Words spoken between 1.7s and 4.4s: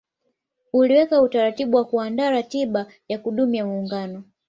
wa kuandaa katiba ya kudumu ya muungano